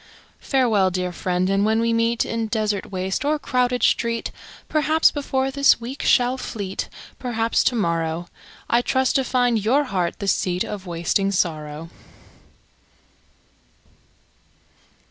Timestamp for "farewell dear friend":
0.39-1.47